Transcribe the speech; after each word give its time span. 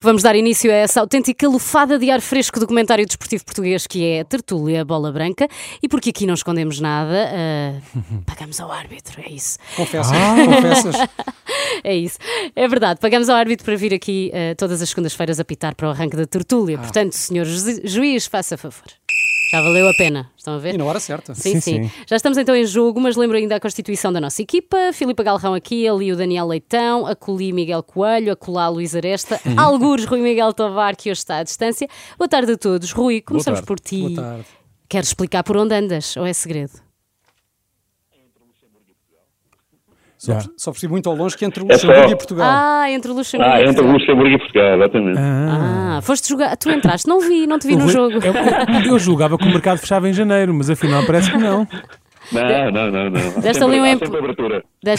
Vamos 0.00 0.22
dar 0.22 0.36
início 0.36 0.70
a 0.70 0.74
essa 0.74 1.00
autêntica 1.00 1.48
lufada 1.48 1.98
de 1.98 2.08
ar 2.08 2.20
fresco 2.20 2.60
do 2.60 2.68
comentário 2.68 3.04
desportivo 3.04 3.44
português 3.44 3.84
que 3.84 4.04
é 4.06 4.20
a 4.20 4.24
Tertúlia 4.24 4.84
Bola 4.84 5.10
Branca 5.10 5.48
e 5.82 5.88
porque 5.88 6.10
aqui 6.10 6.24
não 6.24 6.34
escondemos 6.34 6.78
nada, 6.78 7.28
uh, 7.28 8.22
pagamos 8.24 8.60
ao 8.60 8.70
árbitro, 8.70 9.20
é 9.20 9.32
isso. 9.32 9.58
Confessas, 9.74 10.12
ah. 10.12 10.36
confessas. 10.44 10.96
é 11.82 11.96
isso, 11.96 12.16
é 12.54 12.68
verdade, 12.68 13.00
pagamos 13.00 13.28
ao 13.28 13.34
árbitro 13.34 13.64
para 13.64 13.74
vir 13.74 13.92
aqui 13.92 14.30
uh, 14.32 14.54
todas 14.54 14.80
as 14.80 14.88
segundas-feiras 14.88 15.40
apitar 15.40 15.74
para 15.74 15.88
o 15.88 15.90
arranque 15.90 16.16
da 16.16 16.26
Tertúlia. 16.26 16.76
Ah. 16.76 16.82
Portanto, 16.82 17.14
senhor 17.14 17.44
juiz, 17.82 18.24
faça 18.28 18.56
favor. 18.56 18.84
Já 19.50 19.62
valeu 19.62 19.88
a 19.88 19.94
pena, 19.94 20.30
estão 20.36 20.54
a 20.54 20.58
ver? 20.58 20.74
E 20.74 20.78
na 20.78 20.84
hora 20.84 21.00
certa. 21.00 21.34
Sim, 21.34 21.60
sim, 21.60 21.84
sim, 21.84 21.90
Já 22.06 22.16
estamos 22.16 22.36
então 22.36 22.54
em 22.54 22.66
jogo, 22.66 23.00
mas 23.00 23.16
lembro 23.16 23.36
ainda 23.36 23.56
a 23.56 23.60
constituição 23.60 24.12
da 24.12 24.20
nossa 24.20 24.42
equipa. 24.42 24.92
Filipe 24.92 25.22
Galrão 25.22 25.54
aqui, 25.54 25.88
ali 25.88 26.12
o 26.12 26.16
Daniel 26.16 26.46
Leitão, 26.46 27.06
a 27.06 27.16
Coli 27.16 27.52
Miguel 27.52 27.82
Coelho, 27.82 28.32
a 28.32 28.36
Colá 28.36 28.68
Luís 28.68 28.94
Aresta, 28.94 29.40
uhum. 29.46 29.58
algures 29.58 30.04
Rui 30.04 30.20
Miguel 30.20 30.52
Tovar, 30.52 30.94
que 30.96 31.10
hoje 31.10 31.20
está 31.20 31.38
à 31.38 31.42
distância. 31.42 31.88
Boa 32.18 32.28
tarde 32.28 32.52
a 32.52 32.58
todos. 32.58 32.92
Rui, 32.92 33.22
começamos 33.22 33.62
por 33.62 33.80
ti. 33.80 34.00
Boa 34.00 34.14
tarde. 34.14 34.46
Queres 34.88 35.08
explicar 35.08 35.42
por 35.42 35.56
onde 35.56 35.74
andas 35.74 36.16
ou 36.16 36.26
é 36.26 36.32
segredo? 36.32 36.87
Só, 40.18 40.32
yeah. 40.32 40.50
só 40.56 40.72
percebi 40.72 40.90
muito 40.90 41.08
ao 41.08 41.14
longe 41.14 41.36
que 41.36 41.44
entre 41.44 41.62
Luxemburgo 41.62 42.08
é 42.08 42.10
e 42.10 42.16
Portugal. 42.16 42.50
Ah, 42.50 42.90
entre 42.90 43.12
Luxemburgo 43.12 43.52
ah, 43.52 43.60
e 43.60 43.64
Portugal. 43.66 43.84
entre 43.84 43.98
Luxemburgo 43.98 44.34
e 44.34 44.38
Portugal, 44.38 44.74
exatamente. 44.74 45.18
Ah. 45.18 45.96
ah, 45.96 46.02
foste 46.02 46.28
jogar. 46.28 46.56
Tu 46.56 46.70
entraste, 46.70 47.08
não 47.08 47.20
vi, 47.20 47.46
não 47.46 47.56
te 47.56 47.68
vi 47.68 47.76
no 47.76 47.88
jogo. 47.88 48.18
Eu, 48.18 48.92
eu 48.92 48.98
julgava 48.98 49.38
que 49.38 49.44
o 49.44 49.48
mercado 49.48 49.78
fechava 49.78 50.08
em 50.08 50.12
janeiro, 50.12 50.52
mas 50.52 50.68
afinal 50.68 51.06
parece 51.06 51.30
que 51.30 51.38
não. 51.38 51.66
Não, 52.32 52.70
não, 52.70 52.90
não, 52.90 53.10
não. 53.10 53.40
Deste 53.40 53.62
ali, 53.62 53.80
um 53.80 53.86
emp... 53.86 54.02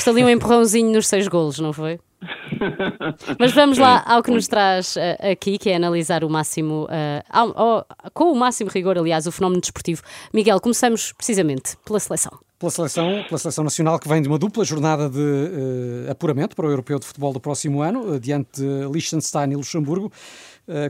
Ali 0.07 0.23
um 0.23 0.29
empurrãozinho 0.29 0.91
nos 0.91 1.07
seis 1.07 1.27
golos, 1.27 1.59
não 1.59 1.73
foi? 1.73 1.99
Mas 3.39 3.53
vamos 3.53 3.77
lá 3.77 4.03
ao 4.05 4.21
que 4.21 4.31
nos 4.31 4.47
traz 4.47 4.95
uh, 4.95 5.31
aqui, 5.31 5.57
que 5.57 5.69
é 5.69 5.75
analisar 5.75 6.23
o 6.23 6.29
máximo, 6.29 6.85
uh, 6.85 7.23
ao, 7.29 7.57
ao, 7.57 7.87
com 8.13 8.31
o 8.31 8.35
máximo 8.35 8.69
rigor, 8.69 8.97
aliás, 8.97 9.25
o 9.25 9.31
fenómeno 9.31 9.61
desportivo. 9.61 10.01
Miguel, 10.33 10.59
começamos 10.59 11.13
precisamente 11.13 11.77
pela 11.85 11.99
seleção. 11.99 12.31
Pela 12.57 12.71
seleção, 12.71 13.23
pela 13.25 13.37
seleção 13.37 13.63
nacional 13.63 13.97
que 13.97 14.07
vem 14.09 14.21
de 14.21 14.27
uma 14.27 14.37
dupla 14.37 14.65
jornada 14.65 15.09
de 15.09 15.17
uh, 15.17 16.11
apuramento 16.11 16.55
para 16.55 16.67
o 16.67 16.69
Europeu 16.69 16.99
de 16.99 17.05
Futebol 17.05 17.31
do 17.31 17.39
próximo 17.39 17.81
ano, 17.81 18.19
diante 18.19 18.61
de 18.61 18.91
Liechtenstein 18.91 19.51
e 19.51 19.55
Luxemburgo, 19.55 20.11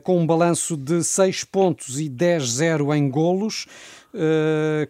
com 0.03 0.19
um 0.19 0.27
balanço 0.27 0.75
de 0.75 1.01
6 1.01 1.45
pontos 1.45 2.01
e 2.01 2.09
10-0 2.09 2.93
em 2.97 3.09
golos. 3.09 3.65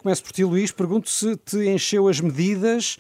começo 0.02 0.24
por 0.24 0.32
ti, 0.32 0.44
Luís. 0.44 0.72
Pergunto 0.72 1.08
se 1.08 1.38
te 1.38 1.70
encheu 1.70 2.08
as 2.08 2.20
medidas 2.20 2.98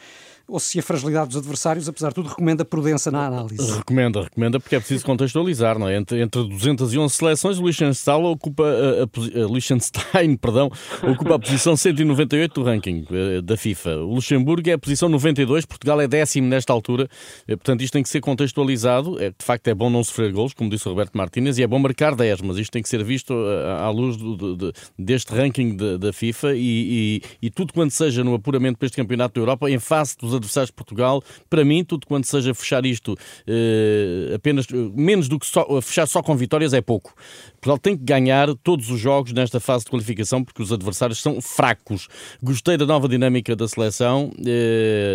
ou 0.50 0.60
se 0.60 0.80
a 0.80 0.84
fragilidade 0.84 1.30
dos 1.30 1.38
adversários, 1.38 1.88
apesar 1.88 2.10
de 2.10 2.16
tudo, 2.16 2.30
recomenda 2.30 2.66
prudência 2.66 3.12
na 3.12 3.28
análise. 3.28 3.72
Recomenda, 3.72 4.24
recomenda, 4.24 4.60
porque 4.60 4.76
é 4.76 4.80
preciso 4.80 5.06
contextualizar, 5.06 5.78
não 5.78 5.88
é? 5.88 5.96
Entre, 5.96 6.22
entre 6.22 6.44
211 6.44 7.14
seleções, 7.14 7.60
o 7.60 7.66
Liechtenstein 7.66 8.24
ocupa 8.26 8.64
a, 8.64 9.04
a, 9.04 9.44
a, 9.44 9.48
Liechtenstein, 9.48 10.36
perdão, 10.42 10.72
ocupa 11.04 11.36
a 11.36 11.40
posição 11.40 11.76
198 11.76 12.54
do 12.54 12.64
ranking 12.64 13.06
eh, 13.12 13.42
da 13.42 13.56
FIFA. 13.56 13.98
O 13.98 14.16
Luxemburgo 14.16 14.70
é 14.70 14.74
a 14.74 14.78
posição 14.78 15.08
92, 15.10 15.66
Portugal 15.66 16.02
é 16.02 16.08
décimo 16.08 16.48
nesta 16.48 16.74
altura, 16.74 17.08
eh, 17.48 17.56
portanto 17.56 17.82
isto 17.82 17.94
tem 17.94 18.04
que 18.04 18.10
ser 18.10 18.22
contextualizado. 18.22 19.22
É, 19.22 19.30
de 19.30 19.46
facto 19.46 19.68
é 19.68 19.76
bom 19.76 19.90
não 19.90 20.04
sofrer 20.04 20.32
gols, 20.32 20.54
como 20.54 20.70
disse 20.70 20.88
o 20.88 20.92
Roberto 20.92 21.18
Martínez, 21.18 21.58
e 21.58 21.64
é 21.64 21.68
bom 21.68 21.78
marcar 21.78 22.16
10, 22.16 22.42
mas 22.42 22.58
isto 22.58 22.72
tem 22.72 22.82
que 22.82 22.90
ser 22.90 23.04
visto 23.04 23.34
eh, 23.34 23.82
à 23.82 23.90
luz 23.90 24.18
do, 24.18 24.56
de, 24.56 24.74
deste 24.98 25.34
ranking 25.34 25.78
da 26.00 26.12
FIFA 26.12 26.56
e, 26.56 27.22
e, 27.42 27.48
e 27.48 27.50
tudo 27.50 27.74
quanto 27.74 27.94
seja 27.94 28.24
no 28.24 28.34
apuramento 28.34 28.78
para 28.78 28.88
este 28.88 28.96
campeonato 28.96 29.36
da 29.36 29.42
Europa, 29.42 29.70
em 29.70 29.80
face 29.80 30.18
dos 30.18 30.34
adversários 30.40 30.70
de 30.70 30.74
Portugal, 30.74 31.24
para 31.50 31.64
mim, 31.64 31.84
tudo 31.84 32.08
quanto 32.08 32.28
seja 32.28 32.54
fechar 32.54 32.86
isto 32.86 33.14
uh, 33.14 34.36
apenas, 34.36 34.66
uh, 34.66 34.92
menos 34.96 35.28
do 35.28 35.40
que 35.40 35.46
só, 35.46 35.66
uh, 35.70 35.82
fechar 35.82 36.08
só 36.08 36.22
com 36.22 36.36
vitórias 36.36 36.74
é 36.74 36.82
pouco. 36.82 37.14
Portugal 37.54 37.78
tem 37.78 37.98
que 37.98 38.04
ganhar 38.04 38.54
todos 38.64 38.90
os 38.90 39.00
jogos 39.00 39.34
nesta 39.34 39.60
fase 39.60 39.86
de 39.86 39.92
qualificação 39.92 40.44
porque 40.44 40.62
os 40.62 40.72
adversários 40.72 41.22
são 41.22 41.42
fracos. 41.42 42.08
Gostei 42.42 42.78
da 42.78 42.86
nova 42.86 43.08
dinâmica 43.08 43.56
da 43.56 43.68
seleção, 43.68 44.32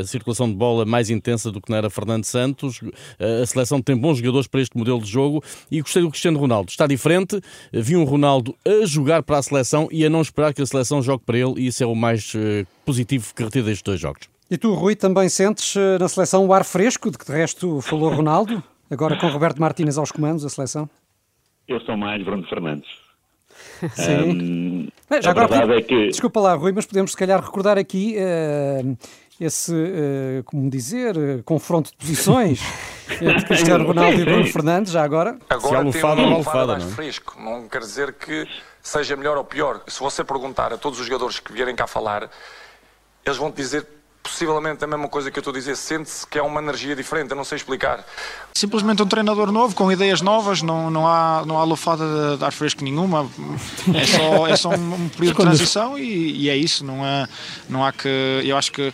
a 0.00 0.04
circulação 0.04 0.48
de 0.48 0.54
bola 0.54 0.84
mais 0.84 1.08
intensa 1.08 1.50
do 1.50 1.60
que 1.60 1.70
não 1.70 1.78
era 1.78 1.88
Fernando 1.88 2.24
Santos. 2.24 2.80
A 3.18 3.46
seleção 3.46 3.80
tem 3.80 3.96
bons 3.96 4.18
jogadores 4.18 4.46
para 4.46 4.60
este 4.60 4.76
modelo 4.76 5.00
de 5.00 5.10
jogo 5.10 5.42
e 5.70 5.80
gostei 5.80 6.02
do 6.02 6.10
Cristiano 6.10 6.38
Ronaldo. 6.38 6.70
Está 6.70 6.86
diferente, 6.86 7.40
vi 7.72 7.96
um 7.96 8.04
Ronaldo 8.04 8.54
a 8.66 8.84
jogar 8.84 9.22
para 9.22 9.38
a 9.38 9.42
seleção 9.42 9.88
e 9.90 10.04
a 10.04 10.10
não 10.10 10.20
esperar 10.20 10.52
que 10.52 10.60
a 10.60 10.66
seleção 10.66 11.02
jogue 11.02 11.24
para 11.24 11.38
ele 11.38 11.54
e 11.62 11.68
isso 11.68 11.82
é 11.82 11.86
o 11.86 11.94
mais 11.94 12.34
positivo 12.84 13.32
que 13.34 13.42
retiro 13.42 13.64
destes 13.64 13.82
dois 13.82 14.00
jogos. 14.00 14.33
E 14.54 14.56
tu, 14.56 14.72
Rui, 14.72 14.94
também 14.94 15.28
sentes 15.28 15.74
eh, 15.74 15.98
na 15.98 16.08
seleção 16.08 16.46
o 16.46 16.52
ar 16.52 16.64
fresco, 16.64 17.10
de 17.10 17.18
que 17.18 17.26
de 17.26 17.32
resto 17.32 17.80
falou 17.80 18.08
Ronaldo, 18.14 18.62
agora 18.88 19.16
com 19.16 19.26
Roberto 19.26 19.60
Martínez 19.60 19.98
aos 19.98 20.12
comandos, 20.12 20.44
a 20.44 20.48
seleção? 20.48 20.88
Eu 21.66 21.80
sou 21.80 21.96
mais 21.96 22.24
Bruno 22.24 22.46
Fernandes. 22.46 22.88
Sim. 23.94 24.88
Um, 25.10 25.20
já 25.20 25.32
agora, 25.32 25.76
é 25.76 25.82
que... 25.82 26.06
Desculpa 26.06 26.38
lá, 26.38 26.54
Rui, 26.54 26.70
mas 26.70 26.86
podemos 26.86 27.10
se 27.10 27.16
calhar 27.16 27.42
recordar 27.42 27.76
aqui 27.76 28.14
uh, 28.16 28.96
esse, 29.40 29.74
uh, 29.74 30.44
como 30.44 30.70
dizer, 30.70 31.16
uh, 31.16 31.42
confronto 31.42 31.90
de 31.90 31.96
posições 31.96 32.60
entre 33.20 33.46
Cristiano 33.46 33.84
Ronaldo 33.84 34.20
e 34.20 34.24
Bruno 34.24 34.46
Fernandes, 34.46 34.92
já 34.92 35.02
agora. 35.02 35.36
Agora 35.50 35.78
tem 35.90 36.04
um 36.04 36.36
lufada 36.36 36.66
mais 36.68 36.84
não 36.84 36.90
é? 36.92 36.94
fresco, 36.94 37.42
não 37.42 37.66
quer 37.66 37.80
dizer 37.80 38.12
que 38.12 38.46
seja 38.80 39.16
melhor 39.16 39.36
ou 39.36 39.44
pior. 39.44 39.82
Se 39.88 39.98
você 39.98 40.22
perguntar 40.22 40.72
a 40.72 40.78
todos 40.78 41.00
os 41.00 41.06
jogadores 41.06 41.40
que 41.40 41.52
vierem 41.52 41.74
cá 41.74 41.88
falar, 41.88 42.30
eles 43.26 43.36
vão 43.36 43.50
te 43.50 43.56
dizer 43.56 43.84
possivelmente 44.24 44.82
a 44.82 44.86
mesma 44.86 45.06
coisa 45.06 45.30
que 45.30 45.38
eu 45.38 45.42
estou 45.42 45.52
a 45.52 45.54
dizer, 45.54 45.76
sente-se 45.76 46.26
que 46.26 46.38
é 46.38 46.42
uma 46.42 46.60
energia 46.60 46.96
diferente, 46.96 47.30
eu 47.30 47.36
não 47.36 47.44
sei 47.44 47.56
explicar. 47.56 48.04
Simplesmente 48.54 49.02
um 49.02 49.06
treinador 49.06 49.52
novo, 49.52 49.74
com 49.74 49.92
ideias 49.92 50.22
novas, 50.22 50.62
não, 50.62 50.90
não, 50.90 51.06
há, 51.06 51.44
não 51.46 51.58
há 51.58 51.64
lufada 51.64 52.36
de, 52.38 52.42
ar 52.44 52.50
fresco 52.50 52.82
nenhuma, 52.82 53.30
é 53.94 54.06
só, 54.06 54.46
é 54.48 54.56
só 54.56 54.70
um, 54.70 54.94
um 54.94 55.08
período 55.10 55.36
de 55.36 55.42
transição 55.42 55.98
e, 55.98 56.44
e, 56.44 56.48
é 56.48 56.56
isso, 56.56 56.84
não 56.84 57.04
há, 57.04 57.28
não 57.68 57.84
há 57.84 57.92
que. 57.92 58.08
Eu 58.42 58.56
acho 58.56 58.72
que 58.72 58.92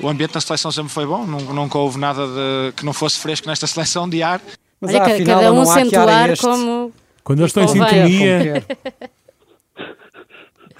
o 0.00 0.08
ambiente 0.08 0.34
na 0.34 0.40
seleção 0.40 0.72
sempre 0.72 0.90
foi 0.90 1.04
bom, 1.04 1.26
nunca 1.26 1.76
houve 1.76 1.98
nada 1.98 2.26
de, 2.26 2.72
que 2.72 2.84
não 2.84 2.94
fosse 2.94 3.18
fresco 3.18 3.46
nesta 3.46 3.66
seleção 3.68 4.08
de 4.08 4.22
ar. 4.22 4.40
Mas 4.80 4.94
Olha, 4.94 5.02
afinal, 5.02 5.40
cada 5.40 5.52
um 5.52 5.66
sente 5.66 5.94
o 5.94 6.08
ar 6.08 6.36
como. 6.38 6.92
Quando 7.22 7.40
eu 7.40 7.46
estou 7.46 7.62
em 7.62 7.68
sintonia. 7.68 8.64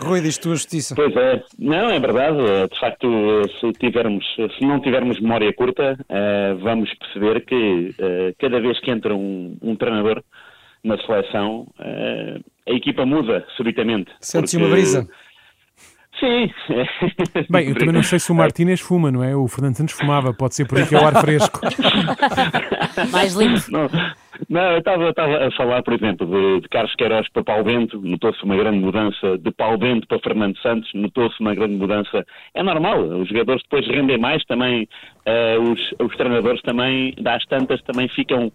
Rui, 0.01 0.21
diz 0.21 0.39
tua 0.39 0.55
justiça. 0.55 0.95
Pois 0.95 1.15
é, 1.15 1.43
não, 1.59 1.91
é 1.91 2.01
verdade. 2.01 2.39
De 2.73 2.81
facto, 2.81 3.43
se, 3.61 3.73
tivermos, 3.75 4.25
se 4.59 4.65
não 4.65 4.81
tivermos 4.81 5.21
memória 5.21 5.53
curta, 5.53 5.99
uh, 6.01 6.59
vamos 6.59 6.93
perceber 6.95 7.45
que 7.45 7.95
uh, 7.99 8.35
cada 8.39 8.61
vez 8.61 8.81
que 8.81 8.91
entra 8.91 9.15
um, 9.15 9.57
um 9.61 9.77
treinador 9.77 10.23
na 10.83 10.97
seleção, 10.99 11.67
uh, 11.79 12.45
a 12.67 12.73
equipa 12.73 13.05
muda 13.05 13.47
subitamente. 13.57 14.11
Sente-se 14.21 14.57
uma 14.57 14.69
brisa. 14.69 15.07
Sim. 16.21 16.51
Bem, 17.49 17.69
eu 17.69 17.75
também 17.75 17.95
não 17.95 18.03
sei 18.03 18.19
se 18.19 18.31
o 18.31 18.35
Martínez 18.35 18.79
fuma, 18.79 19.11
não 19.11 19.25
é? 19.25 19.35
O 19.35 19.49
Fernando 19.49 19.77
Santos 19.77 19.95
fumava, 19.95 20.35
pode 20.35 20.55
ser 20.55 20.67
por 20.67 20.77
aí 20.77 20.87
que 20.87 20.95
é 20.95 21.01
o 21.01 21.07
ar 21.07 21.19
fresco. 21.19 21.61
Mais 23.11 23.35
limpo. 23.35 23.61
Não, 23.71 23.89
não 24.51 24.73
eu 24.73 24.79
estava 24.79 25.11
a 25.11 25.51
falar, 25.53 25.83
por 25.83 25.95
exemplo, 25.95 26.27
de, 26.27 26.61
de 26.61 26.69
Carlos 26.69 26.95
Queiroz 26.95 27.27
para 27.31 27.43
Paulo 27.43 27.65
Bento, 27.65 28.01
notou-se 28.03 28.45
uma 28.45 28.55
grande 28.55 28.79
mudança, 28.79 29.39
de 29.39 29.51
Paulo 29.51 29.79
Bento 29.79 30.07
para 30.07 30.19
Fernando 30.19 30.59
Santos, 30.59 30.91
notou-se 30.93 31.41
uma 31.41 31.55
grande 31.55 31.77
mudança. 31.77 32.27
É 32.55 32.63
normal, 32.63 33.01
os 33.01 33.29
jogadores 33.29 33.63
depois 33.63 33.87
rendem 33.89 34.19
mais, 34.19 34.45
também 34.45 34.87
uh, 35.27 35.73
os, 35.73 35.81
os 35.99 36.17
treinadores 36.17 36.61
também, 36.63 37.15
das 37.19 37.43
tantas, 37.47 37.81
também 37.83 38.09
ficam 38.09 38.53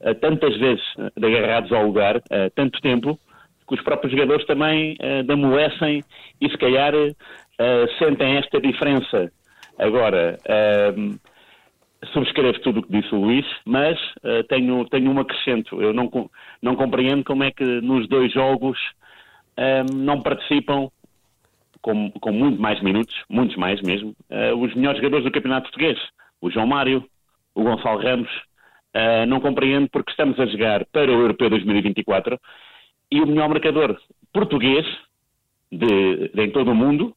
uh, 0.00 0.14
tantas 0.20 0.56
vezes 0.58 0.84
agarrados 1.16 1.70
ao 1.70 1.86
lugar, 1.86 2.16
uh, 2.16 2.50
tanto 2.56 2.80
tempo, 2.80 3.16
que 3.66 3.74
os 3.74 3.82
próprios 3.82 4.12
jogadores 4.12 4.46
também 4.46 4.94
uh, 4.94 6.06
e 6.40 6.50
se 6.50 6.56
calhar 6.56 6.94
uh, 6.94 7.98
sentem 7.98 8.36
esta 8.36 8.60
diferença. 8.60 9.30
Agora, 9.78 10.38
uh, 10.48 11.18
subscrevo 12.12 12.58
tudo 12.60 12.80
o 12.80 12.82
que 12.82 12.92
disse 12.92 13.14
o 13.14 13.20
Luís, 13.20 13.46
mas 13.64 13.98
uh, 14.18 14.44
tenho, 14.48 14.84
tenho 14.88 15.10
um 15.10 15.18
acrescento. 15.18 15.80
Eu 15.82 15.92
não, 15.92 16.10
não 16.62 16.76
compreendo 16.76 17.24
como 17.24 17.44
é 17.44 17.50
que 17.50 17.64
nos 17.64 18.08
dois 18.08 18.32
jogos 18.32 18.78
não 19.90 20.20
participam 20.20 20.90
com, 21.80 22.10
com 22.10 22.30
muito 22.30 22.60
mais 22.60 22.78
minutos, 22.82 23.14
muitos 23.26 23.56
mais 23.56 23.80
mesmo, 23.80 24.14
os 24.58 24.74
melhores 24.74 24.98
jogadores 24.98 25.24
do 25.24 25.30
Campeonato 25.30 25.70
Português. 25.70 25.98
O 26.42 26.50
João 26.50 26.66
Mário, 26.66 27.02
o 27.54 27.62
Gonçalo 27.62 28.02
Ramos. 28.02 28.28
não 29.26 29.40
compreendo 29.40 29.88
porque 29.88 30.10
estamos 30.10 30.38
a 30.38 30.44
jogar 30.44 30.84
para 30.92 31.10
o 31.10 31.22
Europeu 31.22 31.48
2024 31.48 32.38
e 33.10 33.20
o 33.20 33.26
melhor 33.26 33.48
marcador 33.48 33.96
português 34.32 34.86
de, 35.70 36.28
de 36.28 36.42
em 36.42 36.50
todo 36.50 36.70
o 36.70 36.74
mundo 36.74 37.14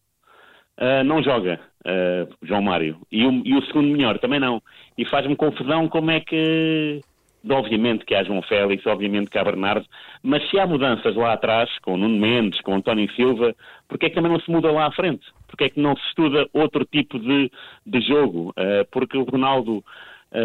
uh, 0.80 1.04
não 1.04 1.22
joga, 1.22 1.60
uh, 1.86 2.34
João 2.42 2.62
Mário. 2.62 2.98
E 3.12 3.26
o, 3.26 3.42
e 3.46 3.56
o, 3.56 3.66
segundo 3.66 3.90
melhor 3.90 4.18
também 4.20 4.40
não. 4.40 4.62
E 4.98 5.06
faz-me 5.06 5.36
confusão 5.36 5.88
como 5.88 6.12
é 6.12 6.20
que. 6.20 7.02
Obviamente 7.50 8.04
que 8.04 8.14
há 8.14 8.22
João 8.22 8.42
Félix, 8.42 8.86
obviamente 8.86 9.30
que 9.30 9.38
há 9.38 9.44
Bernardo, 9.46 9.86
mas 10.22 10.48
se 10.50 10.60
há 10.60 10.68
mudanças 10.68 11.16
lá 11.16 11.32
atrás, 11.32 11.70
com 11.80 11.96
Nuno 11.96 12.20
Mendes, 12.20 12.60
com 12.60 12.76
António 12.76 13.10
Silva, 13.14 13.56
porque 13.88 14.08
é 14.08 14.10
que 14.10 14.16
também 14.16 14.30
não 14.30 14.42
se 14.42 14.52
muda 14.52 14.70
lá 14.70 14.88
à 14.88 14.92
frente? 14.92 15.26
Porque 15.48 15.64
é 15.64 15.70
que 15.70 15.80
não 15.80 15.96
se 15.96 16.06
estuda 16.10 16.50
outro 16.52 16.84
tipo 16.84 17.18
de, 17.18 17.50
de 17.86 18.02
jogo? 18.02 18.50
Uh, 18.50 18.86
porque 18.92 19.18
o 19.18 19.24
Ronaldo 19.24 19.84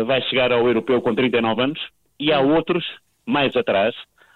vai 0.07 0.23
chegar 0.23 0.51
ao 0.51 0.67
europeu 0.67 1.03
com 1.03 1.15
39 1.15 1.61
anos 1.61 1.81
e 2.19 2.33
há 2.33 2.41
outros 2.41 2.83
mais 3.27 3.55
atrás, 3.55 3.95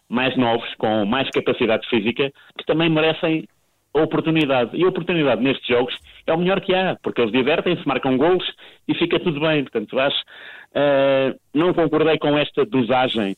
mais 0.09 0.37
novos, 0.37 0.73
com 0.77 1.05
mais 1.05 1.29
capacidade 1.31 1.87
física, 1.89 2.33
que 2.57 2.65
também 2.65 2.89
merecem 2.89 3.47
a 3.95 4.01
oportunidade. 4.03 4.77
E 4.77 4.85
a 4.85 4.89
oportunidade 4.89 5.43
nestes 5.43 5.67
jogos 5.67 5.95
é 6.27 6.33
o 6.33 6.39
melhor 6.39 6.61
que 6.61 6.75
há, 6.75 6.97
porque 7.03 7.21
eles 7.21 7.33
divertem-se, 7.33 7.87
marcam 7.87 8.17
gols 8.17 8.45
e 8.87 8.95
fica 8.95 9.19
tudo 9.21 9.41
bem. 9.41 9.63
Portanto, 9.63 9.99
acho, 9.99 10.21
uh, 10.21 11.39
não 11.55 11.75
concordei 11.75 12.19
com 12.19 12.37
esta 12.39 12.65
dosagem 12.65 13.37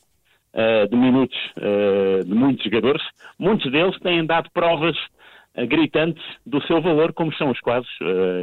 uh, 0.53 0.87
de 0.89 0.95
minutos 0.95 1.37
uh, 1.57 2.23
de 2.25 2.33
muitos 2.33 2.63
jogadores. 2.63 3.01
Muitos 3.39 3.71
deles 3.71 3.97
têm 3.99 4.25
dado 4.25 4.49
provas 4.53 4.97
gritantes 5.67 6.23
do 6.45 6.61
seu 6.63 6.81
valor, 6.81 7.13
como 7.13 7.33
são 7.33 7.49
os 7.51 7.59
quadros, 7.59 7.89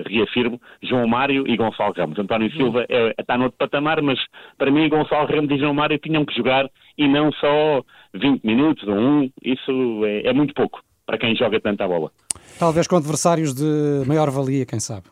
reafirmo, 0.07 0.61
João 0.83 1.07
Mário 1.07 1.49
e 1.49 1.57
Gonçalo 1.57 1.95
Ramos. 1.97 2.19
António 2.19 2.51
Silva 2.53 2.85
é, 2.89 3.15
está 3.19 3.37
no 3.37 3.45
outro 3.45 3.59
patamar, 3.59 4.03
mas 4.03 4.19
para 4.57 4.71
mim 4.71 4.89
Gonçalo 4.89 5.27
Ramos 5.27 5.51
e 5.51 5.59
João 5.59 5.75
Mário 5.75 5.99
tinham 5.99 6.25
que 6.25 6.37
jogar 6.37 6.69
e 6.97 7.09
não 7.09 7.33
só 7.33 7.83
20 8.15 8.45
minutos 8.45 8.87
ou 8.87 8.95
um, 8.95 9.31
isso 9.43 10.05
é, 10.05 10.29
é 10.29 10.33
muito 10.33 10.55
pouco 10.55 10.81
para 11.07 11.17
quem 11.17 11.35
joga 11.35 11.59
tanta 11.61 11.89
bola. 11.89 12.11
Talvez 12.59 12.87
com 12.87 12.97
adversários 12.97 13.55
de 13.55 14.07
maior 14.07 14.31
valia, 14.31 14.67
quem 14.67 14.79
sabe. 14.79 15.05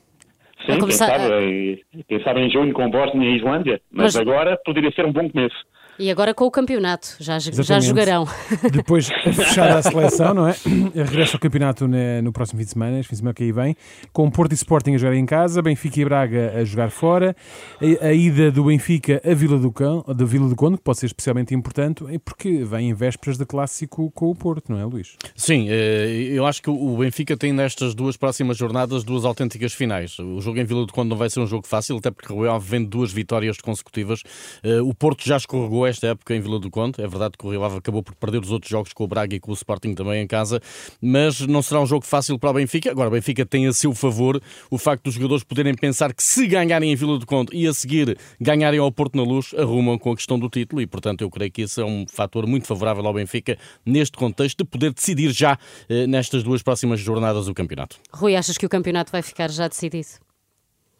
Sim, 0.67 0.79
começar... 0.79 1.07
quem, 1.07 1.29
sabe, 1.29 1.85
quem 2.09 2.23
sabe 2.23 2.41
em 2.41 2.51
junho 2.51 2.73
com 2.75 2.91
Bósnia 2.91 3.31
e 3.31 3.37
Islândia, 3.37 3.81
mas, 3.91 4.15
mas 4.15 4.17
agora 4.17 4.59
poderia 4.65 4.91
ser 4.91 5.07
um 5.07 5.13
bom 5.13 5.31
começo. 5.31 5.57
E 5.99 6.11
agora 6.11 6.35
com 6.35 6.45
o 6.45 6.51
campeonato, 6.51 7.17
já, 7.19 7.39
já 7.39 7.81
jogarão. 7.81 8.29
Depois 8.71 9.09
fechada 9.09 9.79
a 9.79 9.83
seleção, 9.83 10.35
não 10.35 10.49
é? 10.49 10.55
Regressa 10.95 11.37
ao 11.37 11.41
campeonato 11.41 11.89
no 12.23 12.33
próximo 12.33 12.59
fim 12.59 12.65
de 12.65 12.71
semana, 12.73 12.99
este 12.99 13.09
fim 13.09 13.15
de 13.15 13.19
semana 13.19 13.35
que 13.35 13.45
aí 13.45 13.53
vem, 13.53 13.77
com 14.13 14.31
Porto 14.31 14.53
e 14.53 14.55
Sporting 14.55 14.95
a 14.95 14.99
jogar 14.99 15.15
em 15.15 15.27
casa, 15.27 15.63
Benfica 15.63 16.01
e 16.01 16.05
Braga 16.05 16.53
a 16.57 16.65
jogar 16.65 16.91
fora, 16.91 17.35
a, 17.81 18.07
a 18.07 18.13
ida 18.13 18.51
do 18.51 18.65
Benfica 18.65 19.21
a 19.25 19.35
Vila 19.35 19.59
do, 19.59 19.73
Cão, 19.73 20.05
da 20.07 20.25
Vila 20.25 20.49
do 20.49 20.57
Conde, 20.57 20.77
que 20.77 20.83
pode 20.83 20.99
ser 20.99 21.07
especialmente 21.07 21.55
importante, 21.55 22.05
porque 22.25 22.65
vem 22.65 22.91
em 22.91 22.95
vésperas 22.95 23.39
de 23.39 23.47
clássico 23.47 24.11
com 24.11 24.31
o 24.31 24.35
Porto, 24.35 24.71
não 24.71 24.81
é, 24.81 24.85
Luís? 24.85 25.17
Sim, 25.35 25.67
eh, 25.69 26.29
eu 26.33 26.47
acho 26.47 26.63
que 26.63 26.71
o 26.71 26.97
Benfica 26.99 27.37
tem 27.37 27.53
nestas 27.53 27.95
duas 27.95 28.17
próximas 28.17 28.57
jornadas 28.57 29.05
duas 29.05 29.25
autênticas 29.25 29.73
finais. 29.73 30.19
O 30.19 30.41
jogo 30.41 30.59
em 30.59 30.65
Vila 30.65 30.85
do 30.87 30.93
Conde 30.93 31.11
não 31.11 31.17
vai 31.17 31.31
ser 31.31 31.41
um 31.41 31.47
jogo 31.47 31.67
fácil, 31.67 31.97
até 31.97 32.11
porque 32.11 32.33
o 32.33 32.43
Real 32.43 32.61
vem 32.61 32.85
duas 32.85 33.13
vitórias 33.13 33.59
consecutivas. 33.59 34.23
Eh, 34.63 34.81
o 34.81 34.93
Porto 34.95 35.25
já 35.27 35.37
escorregou 35.37 35.86
esta 35.89 36.09
época 36.09 36.35
em 36.35 36.41
Vila 36.41 36.59
do 36.59 36.71
Conde. 36.71 37.01
É 37.01 37.07
verdade 37.07 37.35
que 37.39 37.47
o 37.47 37.51
Rio 37.51 37.65
Ave 37.65 37.79
acabou 37.79 38.03
por 38.03 38.15
perder 38.15 38.43
os 38.43 38.51
outros 38.51 38.71
jogos 38.71 38.93
com 38.93 39.05
o 39.05 39.07
Braga 39.07 39.35
e 39.35 39.41
com 39.41 39.51
o 39.51 39.55
Sporting 39.55 39.95
também 39.95 40.23
em 40.23 40.27
casa, 40.27 40.61
mas 41.01 41.41
não 41.41 41.63
será 41.63 41.81
um 41.81 41.87
jogo 41.87 42.05
fácil 42.05 42.39
para 42.39 42.51
o 42.51 42.55
Benfica. 42.55 42.91
Agora, 42.91 43.09
o 43.09 43.13
Benfica 43.13 43.45
tem 43.45 43.67
a 43.67 43.73
seu 43.73 43.95
favor 43.95 44.41
o 44.71 44.79
facto 44.79 45.05
dos 45.05 45.15
jogadores 45.15 45.45
poderem 45.45 45.75
pensar 45.75 46.13
que 46.13 46.23
se 46.23 46.47
ganharem 46.47 46.93
em 46.93 46.97
Vila 46.97 47.19
do 47.19 47.27
Conde 47.27 47.57
e 47.57 47.67
a 47.67 47.73
seguir 47.73 48.19
ganharem 48.41 48.81
ao 48.81 48.91
Porto 48.91 49.17
na 49.17 49.23
Luz, 49.23 49.55
arrumam 49.57 49.99
com 49.99 50.13
a 50.13 50.17
questão 50.17 50.39
do 50.39 50.49
título 50.49 50.81
e, 50.81 50.87
portanto, 50.87 51.23
eu 51.23 51.31
creio 51.31 51.51
que 51.51 51.63
esse 51.63 51.81
é 51.81 51.85
um 51.85 52.07
fator 52.09 52.47
muito 52.47 52.67
favorável 52.67 53.07
ao 53.07 53.15
Benfica 53.15 53.59
neste 53.85 54.17
contexto 54.17 54.59
de 54.59 54.65
poder 54.65 54.93
decidir 54.93 55.31
já 55.33 55.59
eh, 55.89 56.07
nestas 56.07 56.43
duas 56.43 56.63
próximas 56.63 57.01
jornadas 57.01 57.49
o 57.49 57.55
campeonato. 57.55 57.97
Rui, 58.13 58.37
achas 58.37 58.59
que 58.59 58.67
o 58.67 58.69
campeonato 58.69 59.13
vai 59.13 59.23
ficar 59.23 59.51
já 59.51 59.69
decidido? 59.69 60.26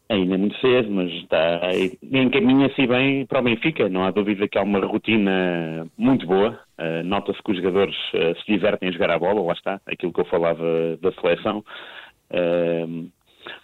Ainda 0.09 0.35
é 0.37 0.39
muito 0.39 0.57
cedo, 0.61 0.89
mas 0.89 1.11
está, 1.15 1.61
encaminha-se 2.01 2.87
bem 2.87 3.27
para 3.27 3.41
o 3.41 3.43
Benfica. 3.43 3.89
Não 3.89 4.05
há 4.05 4.13
dúvida 4.13 4.47
que 4.47 4.57
há 4.57 4.63
uma 4.63 4.79
rotina 4.79 5.89
muito 5.99 6.25
boa. 6.27 6.61
Uh, 6.79 7.03
Nota-se 7.05 7.43
que 7.43 7.51
os 7.51 7.57
jogadores 7.57 7.97
uh, 8.15 8.39
se 8.39 8.47
divertem 8.47 8.89
a 8.89 8.93
jogar 8.93 9.11
a 9.11 9.19
bola, 9.19 9.43
lá 9.43 9.53
está, 9.53 9.81
aquilo 9.85 10.13
que 10.13 10.21
eu 10.21 10.25
falava 10.27 10.63
da 11.01 11.11
seleção. 11.13 11.65
Uh, 12.31 13.11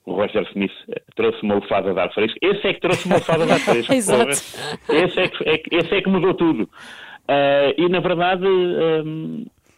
o 0.05 0.15
Roger 0.15 0.43
Smith 0.51 0.73
trouxe 1.15 1.41
uma 1.45 1.55
lufada 1.55 1.95
de 1.95 2.01
ar 2.01 2.13
fresco. 2.13 2.37
Esse 2.43 2.67
é 2.67 2.75
que 2.75 2.81
trouxe 2.81 3.07
uma 3.07 3.17
lufada 3.17 3.47
de 3.47 3.53
ar 3.53 3.61
fresco. 3.61 3.93
Exato. 3.93 4.31
Esse 4.31 5.21
é, 5.21 5.29
que, 5.29 5.49
é, 5.49 5.63
esse 5.79 5.95
é 5.95 6.03
que 6.03 6.09
mudou 6.09 6.35
tudo. 6.35 6.69
e, 7.77 7.89
na 7.89 8.01
verdade, 8.01 8.45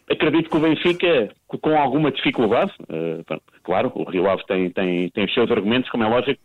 acredito 0.09 0.49
que 0.49 0.57
o 0.57 0.59
Benfica, 0.59 1.29
com 1.47 1.77
alguma 1.77 2.11
dificuldade, 2.11 2.71
uh, 2.81 3.41
claro, 3.63 3.91
o 3.95 4.03
Rio 4.03 4.29
Ave 4.29 4.45
tem, 4.45 4.69
tem, 4.69 5.09
tem 5.09 5.25
os 5.25 5.33
seus 5.33 5.49
argumentos, 5.51 5.89
como 5.89 6.03
é 6.03 6.07
lógico, 6.07 6.41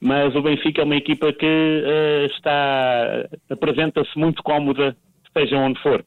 mas 0.00 0.34
o 0.34 0.42
Benfica 0.42 0.82
é 0.82 0.84
uma 0.84 0.96
equipa 0.96 1.32
que 1.32 1.46
uh, 1.46 2.26
está 2.26 3.28
apresenta-se 3.50 4.18
muito 4.18 4.42
cómoda, 4.42 4.96
seja 5.36 5.56
onde 5.56 5.80
for. 5.80 6.04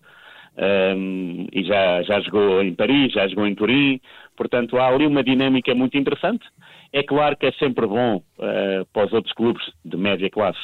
Um, 0.57 1.47
e 1.51 1.63
já, 1.65 2.01
já 2.03 2.21
jogou 2.21 2.61
em 2.61 2.73
Paris, 2.73 3.11
já 3.11 3.27
jogou 3.27 3.45
em 3.45 3.53
Turim, 3.53 3.99
portanto 4.37 4.77
há 4.77 4.87
ali 4.87 5.05
uma 5.05 5.23
dinâmica 5.23 5.75
muito 5.75 5.97
interessante. 5.97 6.45
É 6.93 7.03
claro 7.03 7.35
que 7.35 7.45
é 7.45 7.51
sempre 7.53 7.85
bom 7.85 8.17
uh, 8.17 8.85
para 8.93 9.05
os 9.05 9.13
outros 9.13 9.33
clubes 9.33 9.63
de 9.83 9.97
média 9.97 10.29
classe, 10.29 10.59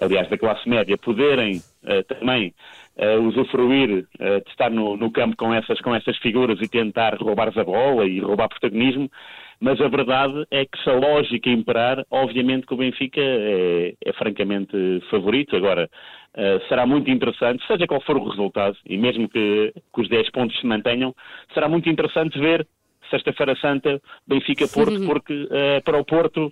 aliás, 0.00 0.28
da 0.28 0.36
classe 0.36 0.68
média, 0.68 0.96
poderem 0.98 1.62
também 2.06 2.52
uh, 3.00 3.20
usufruir 3.26 4.06
uh, 4.20 4.44
de 4.44 4.50
estar 4.50 4.70
no, 4.70 4.96
no, 4.96 5.10
campo 5.10 5.36
com 5.36 5.52
essas, 5.52 5.80
com 5.80 5.94
essas 5.94 6.16
figuras 6.18 6.60
e 6.60 6.68
tentar 6.68 7.16
roubar 7.16 7.48
a 7.56 7.64
bola 7.64 8.06
e 8.06 8.20
roubar 8.20 8.48
protagonismo, 8.48 9.10
mas 9.58 9.80
a 9.80 9.88
verdade 9.88 10.46
é 10.50 10.64
que 10.64 10.82
se 10.82 10.88
a 10.88 10.94
lógica 10.94 11.50
imperar, 11.50 12.04
obviamente 12.10 12.66
que 12.66 12.74
o 12.74 12.76
Benfica 12.76 13.20
é, 13.20 13.94
é 14.04 14.12
francamente 14.14 14.74
favorito. 15.10 15.56
Agora, 15.56 15.88
uh, 16.34 16.68
será 16.68 16.86
muito 16.86 17.10
interessante, 17.10 17.66
seja 17.66 17.86
qual 17.86 18.00
for 18.02 18.16
o 18.16 18.28
resultado, 18.28 18.76
e 18.86 18.96
mesmo 18.96 19.28
que, 19.28 19.72
que 19.94 20.00
os 20.00 20.08
10 20.08 20.30
pontos 20.30 20.58
se 20.58 20.66
mantenham, 20.66 21.14
será 21.52 21.68
muito 21.68 21.88
interessante 21.88 22.38
ver 22.38 22.66
Sexta-feira 23.10 23.56
Santa, 23.56 24.00
Benfica-Porto, 24.26 25.04
porque 25.04 25.34
uh, 25.34 25.82
para 25.84 25.98
o 25.98 26.04
Porto 26.04 26.50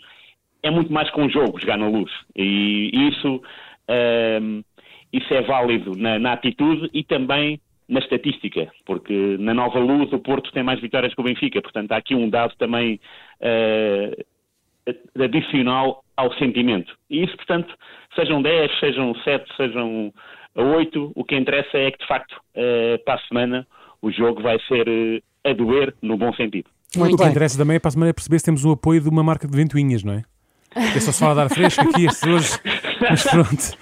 é 0.63 0.71
muito 0.71 0.93
mais 0.93 1.09
que 1.11 1.21
um 1.21 1.31
jogo 1.31 1.61
jogar 1.61 1.79
na 1.79 1.89
luz. 1.89 2.11
E 2.35 2.91
isso 3.09 3.37
uh, 3.37 4.65
isso 5.13 5.33
é 5.33 5.43
válido 5.43 5.97
na, 5.97 6.19
na 6.19 6.33
atitude 6.33 6.91
e 6.93 7.03
também 7.03 7.61
na 7.89 8.01
estatística, 8.01 8.71
porque 8.85 9.37
na 9.39 9.55
nova 9.55 9.79
luz 9.79 10.13
o 10.13 10.19
Porto 10.19 10.53
tem 10.53 10.63
mais 10.63 10.81
vitórias 10.81 11.15
que 11.15 11.21
o 11.21 11.25
Benfica, 11.25 11.63
portanto 11.63 11.93
há 11.93 11.97
aqui 11.97 12.15
um 12.15 12.29
dado 12.29 12.55
também 12.59 13.01
uh, 13.41 14.25
adicional 15.23 16.05
ao 16.17 16.33
sentimento. 16.35 16.93
E 17.09 17.25
isso, 17.25 17.37
portanto, 17.37 17.75
sejam 18.15 18.43
10, 18.43 18.79
sejam 18.81 19.15
7, 19.23 19.57
sejam 19.57 20.13
8, 20.55 21.13
o 21.15 21.25
que 21.25 21.37
interessa 21.37 21.79
é 21.79 21.91
que, 21.91 21.99
de 21.99 22.07
facto, 22.07 22.33
uh, 22.33 23.03
para 23.05 23.15
a 23.15 23.29
semana 23.29 23.67
o 24.03 24.11
jogo 24.11 24.43
vai 24.43 24.59
ser 24.69 24.87
uh, 24.87 25.23
a 25.49 25.53
doer 25.53 25.95
no 26.03 26.17
bom 26.17 26.33
sentido. 26.35 26.69
Muito 26.97 27.15
o 27.15 27.19
que 27.19 27.25
interessa 27.25 27.59
também 27.59 27.77
é 27.77 27.79
para 27.79 27.89
a 27.89 27.93
semana 27.93 28.15
perceber 28.15 28.39
se 28.39 28.47
temos 28.47 28.65
o 28.65 28.73
apoio 28.73 29.01
de 29.01 29.09
uma 29.09 29.23
marca 29.23 29.47
de 29.47 29.57
ventoinhas, 29.57 30.03
não 30.03 30.15
é? 30.15 30.23
É 30.95 31.01
só 31.01 31.13
se 31.13 31.21
fala 31.21 31.35
de 31.35 31.41
ar 31.41 31.49
fresco 31.49 31.81
aqui, 31.89 32.07
hoje. 32.07 32.59
Mas 33.01 33.25
pronto. 33.25 33.79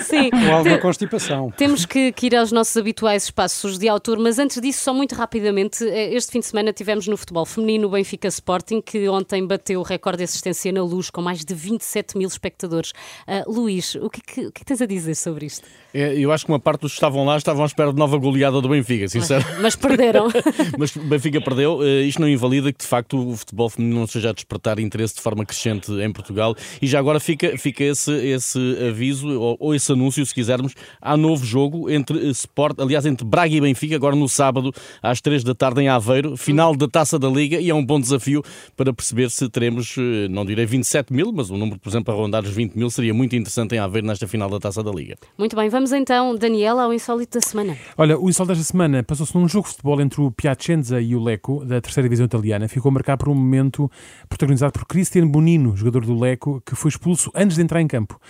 Sim. 0.00 0.30
Ou 0.48 0.54
alguma 0.54 0.78
constipação. 0.78 1.50
Temos 1.56 1.84
que, 1.84 2.12
que, 2.12 2.26
ir 2.26 2.36
aos 2.36 2.52
nossos 2.52 2.76
habituais 2.76 3.24
espaços 3.24 3.78
de 3.78 3.88
autor, 3.88 4.18
mas 4.18 4.38
antes 4.38 4.60
disso, 4.60 4.82
só 4.82 4.92
muito 4.92 5.14
rapidamente, 5.14 5.84
eh, 5.84 6.14
este 6.14 6.32
fim 6.32 6.40
de 6.40 6.46
semana 6.46 6.72
tivemos 6.72 7.06
no 7.06 7.16
futebol 7.16 7.44
feminino 7.46 7.88
o 7.88 7.90
Benfica 7.90 8.28
Sporting, 8.28 8.80
que 8.80 9.08
ontem 9.08 9.46
bateu 9.46 9.80
o 9.80 9.82
recorde 9.82 10.18
de 10.18 10.24
assistência 10.24 10.72
na 10.72 10.82
luz 10.82 11.10
com 11.10 11.20
mais 11.20 11.44
de 11.44 11.54
27 11.54 12.16
mil 12.16 12.28
espectadores. 12.28 12.92
Uh, 13.26 13.50
Luís, 13.50 13.94
o 13.96 14.08
que, 14.08 14.20
que, 14.20 14.46
o 14.46 14.52
que 14.52 14.64
tens 14.64 14.80
a 14.80 14.86
dizer 14.86 15.14
sobre 15.14 15.46
isto? 15.46 15.66
É, 15.92 16.18
eu 16.18 16.30
acho 16.32 16.44
que 16.44 16.52
uma 16.52 16.60
parte 16.60 16.82
dos 16.82 16.92
que 16.92 16.96
estavam 16.96 17.24
lá 17.24 17.36
estavam 17.36 17.62
à 17.62 17.66
espera 17.66 17.92
de 17.92 17.98
nova 17.98 18.16
goleada 18.18 18.60
do 18.60 18.68
Benfica, 18.68 19.08
sincero. 19.08 19.44
Mas, 19.48 19.60
mas 19.60 19.76
perderam. 19.76 20.28
mas 20.78 20.94
o 20.96 21.00
Benfica 21.00 21.40
perdeu. 21.40 21.78
Uh, 21.78 22.02
isto 22.02 22.20
não 22.20 22.28
invalida 22.28 22.72
que, 22.72 22.80
de 22.80 22.86
facto, 22.86 23.18
o 23.18 23.36
futebol 23.36 23.68
feminino 23.70 24.00
não 24.00 24.06
seja 24.06 24.30
a 24.30 24.32
despertar 24.32 24.78
interesse 24.78 25.14
de 25.14 25.20
forma 25.20 25.44
crescente 25.44 25.90
em 25.92 26.12
Portugal. 26.12 26.54
E 26.80 26.86
já 26.86 26.98
agora 26.98 27.18
fica, 27.20 27.56
fica 27.58 27.84
esse, 27.84 28.12
esse 28.12 28.47
aviso, 28.88 29.28
ou, 29.28 29.56
ou 29.58 29.74
esse 29.74 29.90
anúncio, 29.90 30.24
se 30.24 30.32
quisermos. 30.32 30.74
Há 31.00 31.16
novo 31.16 31.44
jogo 31.44 31.90
entre 31.90 32.30
Sport, 32.30 32.78
aliás, 32.78 33.04
entre 33.04 33.26
Braga 33.26 33.54
e 33.54 33.60
Benfica, 33.60 33.96
agora 33.96 34.14
no 34.14 34.28
sábado, 34.28 34.72
às 35.02 35.20
3 35.20 35.42
da 35.42 35.54
tarde 35.54 35.82
em 35.82 35.88
Aveiro, 35.88 36.36
final 36.36 36.76
da 36.76 36.86
Taça 36.86 37.18
da 37.18 37.28
Liga, 37.28 37.58
e 37.58 37.68
é 37.68 37.74
um 37.74 37.84
bom 37.84 37.98
desafio 37.98 38.42
para 38.76 38.92
perceber 38.92 39.30
se 39.30 39.48
teremos, 39.48 39.96
eh, 39.98 40.28
não 40.28 40.44
direi 40.44 40.64
27 40.64 41.12
mil, 41.12 41.32
mas 41.32 41.50
um 41.50 41.56
número, 41.56 41.78
por 41.80 41.88
exemplo, 41.88 42.14
a 42.14 42.16
rondar 42.16 42.44
os 42.44 42.50
20 42.50 42.74
mil, 42.74 42.90
seria 42.90 43.12
muito 43.12 43.34
interessante 43.34 43.74
em 43.74 43.78
Aveiro 43.78 44.06
nesta 44.06 44.28
final 44.28 44.48
da 44.48 44.58
Taça 44.58 44.82
da 44.82 44.90
Liga. 44.90 45.16
Muito 45.36 45.56
bem, 45.56 45.68
vamos 45.68 45.92
então, 45.92 46.36
Daniela, 46.36 46.84
ao 46.84 46.94
insólito 46.94 47.38
da 47.38 47.44
semana. 47.44 47.76
Olha, 47.96 48.18
o 48.18 48.28
insólito 48.28 48.54
desta 48.54 48.70
semana 48.70 49.02
passou-se 49.02 49.34
num 49.34 49.48
jogo 49.48 49.66
de 49.66 49.72
futebol 49.72 50.00
entre 50.00 50.20
o 50.20 50.30
Piacenza 50.30 51.00
e 51.00 51.14
o 51.14 51.22
Lecco, 51.22 51.64
da 51.64 51.80
terceira 51.80 52.08
divisão 52.08 52.26
italiana. 52.26 52.68
Ficou 52.68 52.92
marcado 52.92 53.24
por 53.24 53.30
um 53.30 53.34
momento 53.34 53.90
protagonizado 54.28 54.72
por 54.72 54.86
Cristian 54.86 55.26
Bonino, 55.26 55.76
jogador 55.76 56.04
do 56.04 56.18
Lecco, 56.18 56.62
que 56.64 56.74
foi 56.74 56.88
expulso 56.88 57.30
antes 57.34 57.56
de 57.56 57.62
entrar 57.62 57.80
em 57.80 57.86
campo. 57.86 58.20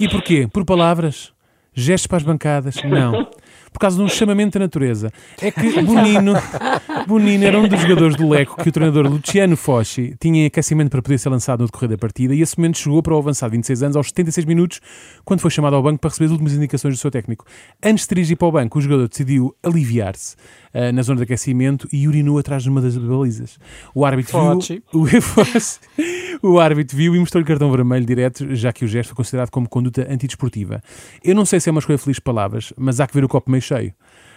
E 0.00 0.08
porquê? 0.08 0.48
Por 0.52 0.64
palavras? 0.64 1.32
Gestos 1.72 2.06
para 2.06 2.18
as 2.18 2.22
bancadas? 2.22 2.76
Não. 2.84 3.28
Por 3.74 3.80
causa 3.80 3.96
de 3.96 4.02
um 4.04 4.08
chamamento 4.08 4.56
da 4.56 4.64
natureza. 4.66 5.12
É 5.42 5.50
que 5.50 5.68
Bonino, 5.82 6.34
Bonino 7.08 7.44
era 7.44 7.58
um 7.58 7.66
dos 7.66 7.80
jogadores 7.80 8.14
do 8.14 8.28
Leco 8.28 8.62
que 8.62 8.68
o 8.68 8.72
treinador 8.72 9.08
Luciano 9.08 9.56
Foschi 9.56 10.14
tinha 10.20 10.44
em 10.44 10.46
aquecimento 10.46 10.90
para 10.90 11.02
poder 11.02 11.18
ser 11.18 11.28
lançado 11.28 11.60
no 11.60 11.66
decorrer 11.66 11.90
da 11.90 11.98
partida 11.98 12.32
e 12.36 12.40
esse 12.40 12.56
momento 12.56 12.78
chegou 12.78 13.02
para 13.02 13.12
o 13.12 13.18
avançado 13.18 13.50
de 13.50 13.56
26 13.56 13.82
anos 13.82 13.96
aos 13.96 14.06
76 14.06 14.46
minutos, 14.46 14.80
quando 15.24 15.40
foi 15.40 15.50
chamado 15.50 15.74
ao 15.74 15.82
banco 15.82 15.98
para 15.98 16.08
receber 16.08 16.26
as 16.26 16.30
últimas 16.30 16.52
indicações 16.52 16.94
do 16.94 17.00
seu 17.00 17.10
técnico. 17.10 17.44
Antes 17.82 18.06
de 18.06 18.14
dirigir 18.14 18.36
para 18.36 18.46
o 18.46 18.52
banco, 18.52 18.78
o 18.78 18.80
jogador 18.80 19.08
decidiu 19.08 19.52
aliviar-se 19.60 20.36
uh, 20.72 20.92
na 20.92 21.02
zona 21.02 21.16
de 21.16 21.24
aquecimento 21.24 21.88
e 21.92 22.06
urinou 22.06 22.38
atrás 22.38 22.62
de 22.62 22.70
uma 22.70 22.80
das 22.80 22.96
balizas. 22.96 23.58
O 23.92 24.04
árbitro 24.04 24.38
Foschi. 24.38 24.82
viu... 24.92 25.20
O, 26.42 26.52
o 26.54 26.60
árbitro 26.60 26.96
viu 26.96 27.14
e 27.16 27.18
mostrou-lhe 27.18 27.46
cartão 27.46 27.70
vermelho 27.70 28.04
direto, 28.04 28.54
já 28.54 28.72
que 28.72 28.84
o 28.84 28.88
gesto 28.88 29.08
foi 29.10 29.16
considerado 29.16 29.50
como 29.50 29.68
conduta 29.68 30.06
antidesportiva. 30.10 30.82
Eu 31.22 31.34
não 31.34 31.44
sei 31.44 31.58
se 31.58 31.68
é 31.68 31.72
uma 31.72 31.78
escolha 31.78 31.98
feliz 31.98 32.16
de 32.16 32.22
palavras, 32.22 32.72
mas 32.76 33.00
há 33.00 33.06
que 33.06 33.14
ver 33.14 33.24
o 33.24 33.28
copo 33.28 33.50
meio 33.50 33.62
cheio. 33.64 33.92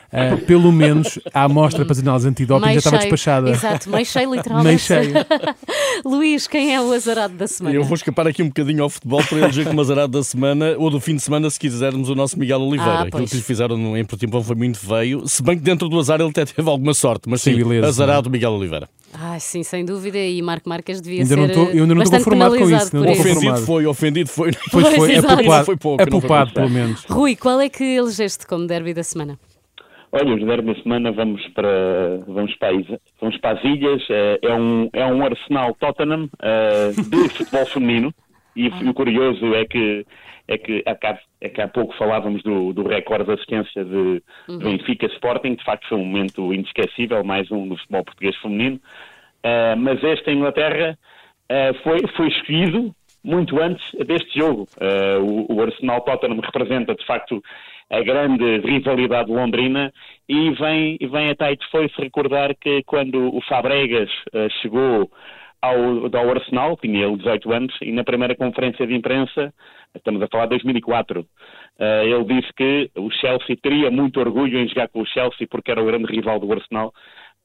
Uh, 0.08 0.38
pelo 0.46 0.72
menos 0.72 1.20
a 1.34 1.44
amostra 1.44 1.84
para 1.84 1.92
as 1.92 2.00
análises 2.00 2.28
antidoping 2.28 2.66
já 2.66 2.78
estava 2.78 2.98
despachada. 3.00 3.50
Exato, 3.50 3.90
meio 3.90 4.06
cheio, 4.06 4.32
literalmente. 4.36 4.68
Meio 4.68 4.80
cheio. 4.80 5.14
Luís, 6.06 6.48
quem 6.48 6.74
é 6.74 6.82
o 6.82 6.94
azarado 6.94 7.34
da 7.34 7.46
semana? 7.46 7.76
Eu 7.76 7.84
vou 7.84 7.96
escapar 7.96 8.26
aqui 8.26 8.42
um 8.42 8.48
bocadinho 8.48 8.84
ao 8.84 8.90
futebol 8.90 9.22
para 9.24 9.38
eleger 9.40 9.66
como 9.68 9.82
azarado 9.82 10.18
da 10.18 10.24
semana 10.24 10.76
ou 10.78 10.90
do 10.90 11.00
fim 11.02 11.16
de 11.16 11.22
semana, 11.22 11.50
se 11.50 11.60
quisermos, 11.60 12.10
o 12.10 12.16
nosso 12.16 12.40
Miguel 12.40 12.62
Oliveira. 12.62 13.00
Ah, 13.00 13.02
Aquilo 13.02 13.28
que 13.28 13.36
lhe 13.36 13.42
fizeram 13.42 13.98
em 13.98 14.06
Portimão 14.06 14.42
foi 14.42 14.56
muito 14.56 14.80
feio, 14.80 15.28
se 15.28 15.44
bem 15.44 15.58
que 15.58 15.64
dentro 15.64 15.90
do 15.90 16.00
azar 16.00 16.22
ele 16.22 16.30
até 16.30 16.46
teve 16.46 16.70
alguma 16.70 16.94
sorte, 16.94 17.28
mas 17.28 17.42
sim, 17.42 17.52
sim 17.52 17.58
beleza, 17.58 17.88
azarado 17.88 18.30
Miguel 18.30 18.52
Oliveira. 18.52 18.88
Ah, 19.14 19.40
sim, 19.40 19.64
sem 19.64 19.84
dúvida, 19.84 20.18
e 20.18 20.42
Marco 20.42 20.70
Marques 20.70 21.02
devia 21.02 21.22
ainda 21.22 21.36
ser 21.36 21.36
não 21.36 21.50
tô, 21.50 21.72
Eu 21.72 21.84
ainda 21.84 21.96
não 21.96 22.04
estou 22.04 22.20
conformado 22.20 22.58
com 22.58 22.70
isso. 22.70 22.96
Não 22.96 23.12
ofendido 23.12 23.58
foi, 23.58 23.86
ofendido 23.86 24.30
foi. 24.30 24.52
Pois 24.72 24.96
foi, 24.96 25.16
é 25.16 25.22
poupado, 25.22 25.66
foi 25.66 25.78
pouco, 25.78 26.04
é 26.04 26.06
poupado 26.06 26.54
pelo 26.54 26.70
menos. 26.70 27.04
Rui, 27.10 27.36
qual 27.36 27.60
é 27.60 27.68
que 27.68 27.84
elegeste 27.84 28.46
como 28.46 28.68
derby 28.68 28.94
da 28.94 29.04
semana? 29.04 29.40
Olha, 30.12 30.34
o 30.34 30.46
derby 30.46 30.74
da 30.74 30.82
semana 30.82 31.12
vamos 31.12 31.46
para, 31.50 32.24
vamos 32.28 32.56
para, 32.56 32.72
vamos 33.20 33.38
para 33.38 33.58
as 33.58 33.64
ilhas. 33.64 34.02
É, 34.10 34.40
é 34.42 34.54
um, 34.54 34.90
é 34.94 35.06
um 35.06 35.24
Arsenal 35.26 35.76
Tottenham 35.76 36.26
uh, 36.26 37.10
de 37.10 37.30
futebol 37.36 37.66
feminino. 37.66 38.14
E 38.56 38.70
o 38.70 38.94
curioso 38.94 39.54
é 39.54 39.66
que, 39.66 40.06
é 40.48 40.58
que, 40.58 40.84
há, 40.88 41.20
é 41.42 41.50
que 41.50 41.62
há 41.62 41.68
pouco 41.68 41.96
falávamos 41.96 42.42
do, 42.42 42.74
do 42.74 42.88
recorde 42.88 43.26
de 43.26 43.34
assistência 43.34 43.86
de, 43.86 44.24
uhum. 44.48 44.58
Benfica 44.58 45.06
Sporting. 45.08 45.56
De 45.56 45.64
facto, 45.64 45.88
foi 45.88 45.98
um 45.98 46.06
momento 46.06 46.54
inesquecível, 46.54 47.24
mais 47.24 47.52
um 47.52 47.68
do 47.68 47.78
futebol 47.78 48.04
português 48.06 48.36
feminino. 48.38 48.78
Uh, 49.46 49.78
mas 49.78 50.04
este 50.04 50.32
em 50.32 50.38
Inglaterra 50.38 50.98
uh, 51.52 51.84
foi, 51.84 52.00
foi 52.16 52.30
escolhido 52.30 52.96
muito 53.24 53.62
antes 53.62 53.84
deste 54.06 54.40
jogo. 54.40 54.68
Uh, 54.78 55.48
o, 55.50 55.56
o 55.56 55.62
Arsenal 55.62 56.02
Tottenham 56.02 56.40
representa, 56.40 56.96
de 56.96 57.06
facto, 57.06 57.42
a 57.90 58.02
grande 58.02 58.60
rivalidade 58.60 59.32
londrina 59.32 59.94
e 60.28 60.52
vem, 60.52 60.98
vem 60.98 61.30
até 61.30 61.46
aí 61.46 61.58
foi-se 61.72 62.00
recordar 62.02 62.56
que 62.56 62.84
quando 62.84 63.36
o 63.36 63.42
Fabregas 63.42 64.10
uh, 64.34 64.50
chegou 64.62 65.10
ao, 65.62 66.06
ao 66.16 66.30
Arsenal, 66.30 66.78
tinha 66.78 67.06
ele 67.06 67.18
18 67.18 67.52
anos, 67.52 67.76
e 67.82 67.92
na 67.92 68.04
primeira 68.04 68.36
conferência 68.36 68.86
de 68.86 68.94
imprensa, 68.94 69.54
estamos 69.96 70.22
a 70.22 70.28
falar 70.28 70.46
de 70.46 70.52
2004, 70.52 71.22
uh, 71.22 71.26
ele 72.04 72.24
disse 72.26 72.54
que 72.54 72.92
o 72.96 73.10
Chelsea 73.10 73.58
teria 73.62 73.90
muito 73.90 74.20
orgulho 74.20 74.60
em 74.60 74.68
jogar 74.68 74.90
com 74.90 75.02
o 75.02 75.06
Chelsea 75.06 75.48
porque 75.50 75.72
era 75.72 75.82
o 75.82 75.86
grande 75.86 76.12
rival 76.12 76.40
do 76.40 76.52
Arsenal 76.52 76.94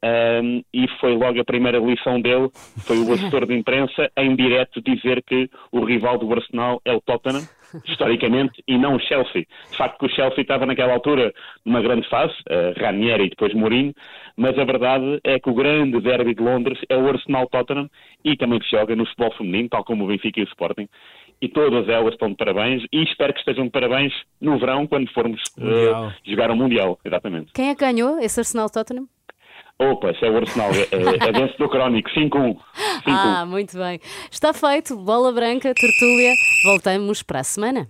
um, 0.05 0.63
e 0.75 0.89
foi 1.01 1.15
logo 1.15 1.41
a 1.41 1.45
primeira 1.45 1.79
lição 1.79 2.21
dele, 2.21 2.51
foi 2.81 2.99
o 2.99 3.13
assessor 3.13 3.47
de 3.47 3.55
imprensa, 3.55 4.11
em 4.17 4.35
direto 4.35 4.83
dizer 4.83 5.23
que 5.23 5.49
o 5.71 5.85
rival 5.85 6.19
do 6.19 6.33
Arsenal 6.33 6.81
é 6.85 6.93
o 6.93 7.01
Tottenham, 7.01 7.43
historicamente, 7.87 8.63
e 8.67 8.77
não 8.77 8.97
o 8.97 9.01
Chelsea. 9.01 9.47
De 9.71 9.77
facto 9.77 9.99
que 9.99 10.07
o 10.07 10.15
Chelsea 10.15 10.43
estava 10.43 10.67
naquela 10.67 10.93
altura 10.93 11.33
numa 11.65 11.81
grande 11.81 12.09
fase, 12.09 12.35
uh, 12.51 12.79
Ranieri 12.79 13.27
e 13.27 13.31
depois 13.31 13.55
Mourinho, 13.55 13.95
mas 14.37 14.59
a 14.59 14.65
verdade 14.65 15.21
é 15.25 15.39
que 15.39 15.49
o 15.49 15.55
grande 15.55 16.01
derby 16.01 16.35
de 16.35 16.43
Londres 16.43 16.79
é 16.89 16.97
o 16.97 17.09
Arsenal-Tottenham 17.09 17.89
e 18.25 18.37
também 18.37 18.61
se 18.63 18.71
joga 18.71 18.97
no 18.97 19.07
futebol 19.07 19.33
feminino, 19.37 19.69
tal 19.69 19.85
como 19.85 20.05
o 20.05 20.09
Benfica 20.09 20.41
e 20.41 20.43
o 20.43 20.49
Sporting. 20.49 20.89
E 21.41 21.49
todas 21.49 21.89
elas 21.89 22.13
estão 22.13 22.29
de 22.29 22.37
parabéns 22.37 22.85
e 22.93 23.03
espero 23.03 23.33
que 23.33 23.41
estejam 23.41 23.65
de 23.65 23.71
parabéns 23.71 24.13
no 24.41 24.59
verão, 24.59 24.87
quando 24.87 25.11
formos 25.13 25.41
uh, 25.59 26.13
jogar 26.25 26.51
o 26.51 26.57
Mundial. 26.57 26.99
Exatamente. 27.05 27.53
Quem 27.53 27.71
é 27.71 27.75
que 27.75 27.81
ganhou 27.81 28.19
esse 28.21 28.39
Arsenal-Tottenham? 28.39 29.09
Opa, 29.91 30.11
esse 30.11 30.25
é 30.25 30.31
o 30.31 30.37
Arsenal, 30.37 30.71
é, 30.71 30.83
é, 30.83 31.29
é 31.29 31.33
vencedor 31.33 31.69
crónico, 31.69 32.09
5-1. 32.11 32.57
Ah, 33.07 33.45
muito 33.45 33.77
bem. 33.77 33.99
Está 34.31 34.53
feito, 34.53 34.97
bola 34.97 35.33
branca, 35.33 35.75
tertúlia. 35.75 36.33
Voltamos 36.65 37.23
para 37.23 37.41
a 37.41 37.45
semana. 37.45 37.89